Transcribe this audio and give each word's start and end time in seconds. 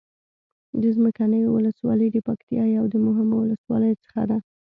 د 0.81 0.83
څمکنيو 0.95 1.49
ولسوالي 1.53 2.07
د 2.11 2.17
پکتيا 2.27 2.63
يو 2.77 2.85
د 2.93 2.95
مهمو 3.05 3.35
ولسواليو 3.41 4.01
څخه 4.03 4.21
ده. 4.29 4.37